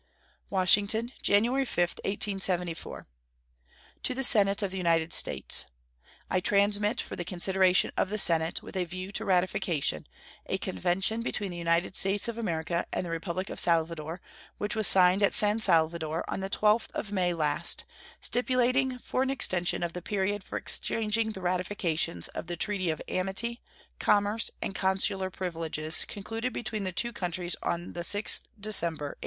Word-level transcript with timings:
WASHINGTON, 0.49 1.11
January 1.21 1.63
5, 1.63 1.77
1874. 2.03 3.05
To 4.01 4.15
the 4.15 4.23
Senate 4.23 4.63
of 4.63 4.71
the 4.71 4.77
United 4.77 5.13
States: 5.13 5.67
I 6.27 6.39
transmit, 6.39 6.99
for 6.99 7.15
the 7.15 7.23
consideration 7.23 7.91
of 7.95 8.09
the 8.09 8.17
Senate 8.17 8.63
with 8.63 8.75
a 8.75 8.85
view 8.85 9.11
to 9.11 9.23
ratification, 9.25 10.07
a 10.47 10.57
convention 10.57 11.21
between 11.21 11.51
the 11.51 11.57
United 11.57 11.95
States 11.95 12.27
of 12.27 12.39
America 12.39 12.87
and 12.91 13.05
the 13.05 13.11
Republic 13.11 13.51
of 13.51 13.59
Salvador, 13.59 14.21
which 14.57 14.75
was 14.75 14.87
signed 14.87 15.21
at 15.21 15.35
San 15.35 15.59
Salvador 15.59 16.25
on 16.27 16.39
the 16.39 16.49
12th 16.49 16.89
of 16.95 17.11
May 17.11 17.31
last, 17.31 17.85
stipulating 18.19 18.97
for 18.97 19.21
an 19.21 19.29
extension 19.29 19.83
of 19.83 19.93
the 19.93 20.01
period 20.01 20.43
for 20.43 20.57
exchanging 20.57 21.33
the 21.33 21.41
ratifications 21.41 22.27
of 22.29 22.47
the 22.47 22.57
treaty 22.57 22.89
of 22.89 23.03
amity, 23.07 23.61
commerce, 23.99 24.49
and 24.63 24.73
consular 24.73 25.29
privileges 25.29 26.05
concluded 26.05 26.51
between 26.51 26.85
the 26.85 26.91
two 26.91 27.13
countries 27.13 27.55
on 27.61 27.93
the 27.93 27.99
6th 27.99 28.41
December, 28.59 29.05
1870. 29.05 29.19